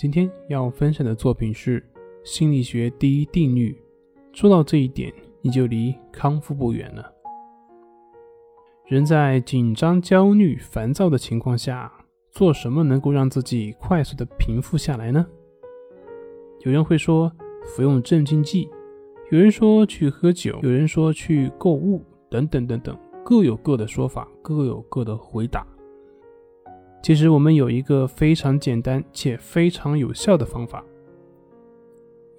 [0.00, 1.84] 今天要分享的作品是
[2.22, 3.76] 心理学第一定律。
[4.32, 7.12] 做到这一点，你就离康复不远了。
[8.86, 11.92] 人在紧张、焦虑、烦躁的情况下，
[12.30, 15.26] 做什么能够让自己快速的平复下来呢？
[16.60, 17.32] 有人会说
[17.64, 18.70] 服用镇静剂，
[19.32, 25.66] 有人说去喝酒，有人说去购物，等等等等，各有各的说法，各有各的回答。
[27.02, 30.84] 其实我们有一个非常简单且非常有效的方法，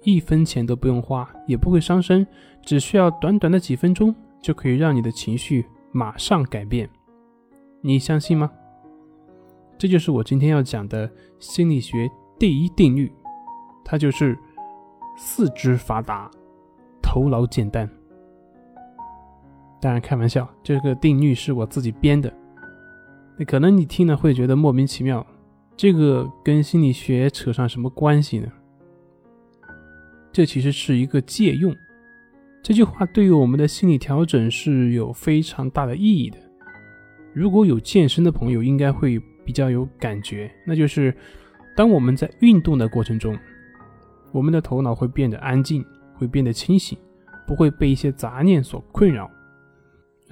[0.02, 2.26] 一分钱都不用花，也不会伤身，
[2.62, 6.88] 只需要短短的几分钟，就可以让你的情绪马上改变。
[7.80, 8.50] 你相信吗？
[9.78, 13.10] 这就是我今天要讲的心理学第一定律，
[13.82, 14.38] 它就是
[15.16, 16.30] 四肢发达，
[17.02, 17.90] 头脑简单。
[19.80, 22.30] 当然开玩笑，这个定律是我自己编的。
[23.44, 25.26] 可能你听了会觉得莫名其妙，
[25.76, 28.48] 这个跟心理学扯上什么关系呢？
[30.32, 31.74] 这其实是一个借用。
[32.62, 36.36] 这句话对于我们的心理调整是有非常大的意义的。
[37.32, 41.14] 如果有健身的朋友，应该会比较有感觉，那就是
[41.74, 43.36] 当我们在运动的过程中，
[44.32, 46.98] 我们的头脑会变得安静，会变得清醒，
[47.46, 49.30] 不会被一些杂念所困扰。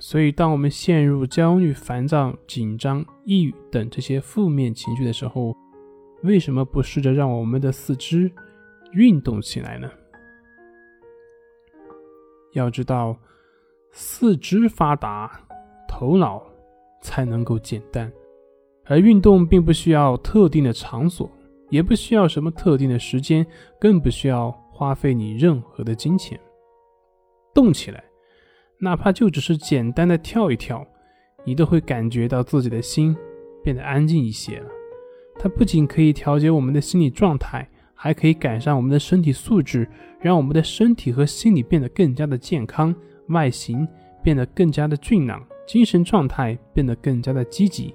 [0.01, 5.57] 所以，当我们陷入焦虑、烦躁、紧张、抑郁等这些负面情绪的时候，
[6.23, 8.31] 为什么不试着让我们的四肢
[8.93, 9.91] 运动起来呢？
[12.53, 13.19] 要知道，
[13.91, 15.41] 四肢发达，
[15.89, 16.43] 头脑
[17.03, 18.11] 才能够简单。
[18.87, 21.31] 而运动并不需要特定的场所，
[21.71, 23.47] 也不需要什么特定的时间，
[23.81, 26.39] 更不需要花费你任何的金钱。
[27.53, 28.08] 动起来。
[28.81, 30.87] 哪怕就只是简单的跳一跳，
[31.45, 33.17] 你都会感觉到自己的心
[33.63, 34.69] 变得安静一些了。
[35.39, 39.89] 它不仅可以调节我们的心理状态，还可以改善我们的身体素质，
[40.21, 42.95] 让我们的身体和心理变得更加的健康，
[43.29, 43.87] 外形
[44.23, 47.95] 变得更加的俊朗，精神状态变得更加的积极。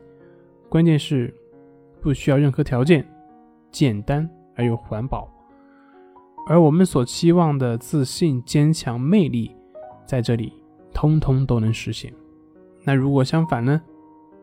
[0.70, 1.34] 关键是
[2.02, 3.06] 不需要任何条件，
[3.72, 5.30] 简单而又环保。
[6.48, 9.56] 而我们所期望的自信、坚强、魅力，
[10.06, 10.63] 在这里。
[10.94, 12.14] 通通都能实现。
[12.84, 13.82] 那如果相反呢？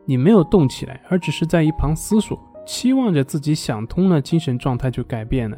[0.03, 5.55] 你没有动起来，而只是在一旁思索，期望着自己想通了，精神状态就改变了。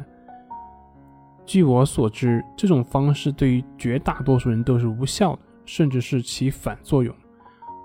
[1.46, 7.12] 据我所知，这种方式对于绝大多数人都是无效的，甚至是起反作用。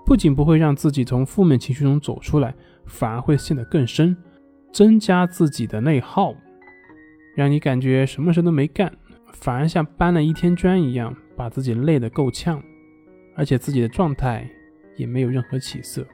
[0.04, 2.54] 不仅不会让自己从负面情绪中走出来，
[2.84, 4.14] 反而会陷得更深，
[4.70, 6.34] 增加自己的内耗，
[7.34, 8.92] 让你感觉什么事都没干，
[9.32, 12.62] 反而像搬了一天砖一样，把自己累得够呛。
[13.34, 14.48] 而且自己的状态
[14.96, 16.06] 也没有任何起色。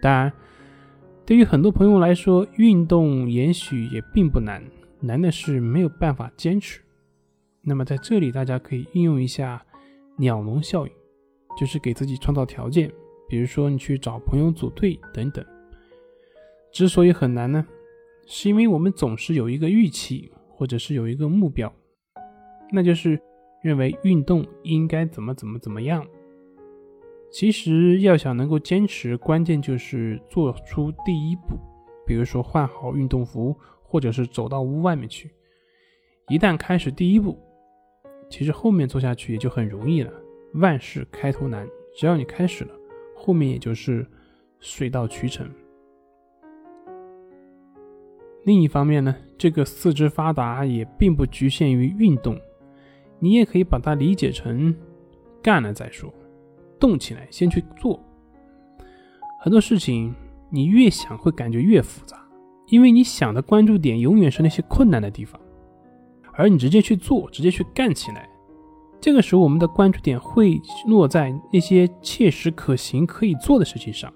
[0.00, 0.32] 当然，
[1.24, 4.62] 对于很多朋友来说，运动也许也并不难，
[5.00, 6.80] 难的是没有办法坚持。
[7.62, 9.64] 那么在这里，大家可以应用一下
[10.16, 10.92] 鸟笼效应，
[11.58, 12.92] 就是给自己创造条件，
[13.28, 15.44] 比如说你去找朋友组队等等。
[16.70, 17.66] 之所以很难呢，
[18.26, 21.72] 是因为我们总是有一个预期，或者是有一个目标，
[22.70, 23.20] 那就是。
[23.66, 26.06] 认为运动应该怎么怎么怎么样？
[27.32, 31.58] 其实要想能够坚持，关键就是做出第一步，
[32.06, 35.28] 比如说换好运动服，或者是走到屋外面去。
[36.28, 37.36] 一旦开始第一步，
[38.30, 40.12] 其实后面做下去也就很容易了。
[40.54, 42.70] 万事开头难，只要你开始了，
[43.16, 44.06] 后面也就是
[44.60, 45.50] 水到渠成。
[48.44, 52.40] 另一方面呢，这个四肢发达也并不局限于运动。
[53.18, 54.74] 你也可以把它理解成
[55.42, 56.12] 干了再说，
[56.78, 57.98] 动起来先去做。
[59.40, 60.14] 很多事情
[60.50, 62.20] 你越想会感觉越复杂，
[62.68, 65.40] 因为你想的关注点永远是那些困难的地方，
[66.34, 68.28] 而你直接去做，直接去干起来，
[69.00, 74.12] 这个时候我们的关注点会落在那些切实可行可以做的事情上。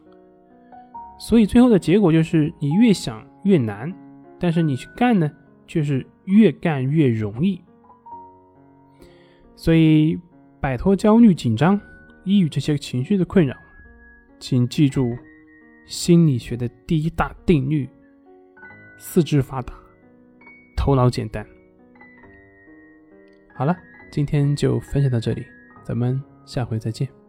[1.19, 3.95] 所以最后的结果就是你越想越难，
[4.39, 5.31] 但是你去干呢，
[5.67, 7.61] 却是越干越容易。
[9.63, 10.19] 所以，
[10.59, 11.79] 摆脱焦虑、紧张、
[12.25, 13.55] 抑郁这些情绪的困扰，
[14.39, 15.15] 请记住
[15.85, 17.87] 心理学的第一大定律：
[18.97, 19.75] 四肢发达，
[20.79, 21.47] 头脑简单。
[23.55, 23.77] 好了，
[24.11, 25.45] 今天就分享到这里，
[25.85, 27.20] 咱们下回再见。